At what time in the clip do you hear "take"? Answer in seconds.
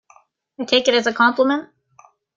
0.65-0.87